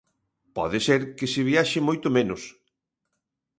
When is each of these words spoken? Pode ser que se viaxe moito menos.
Pode 0.57 0.79
ser 0.87 1.01
que 1.17 1.27
se 1.33 1.41
viaxe 1.49 1.79
moito 1.87 2.07
menos. 2.17 2.41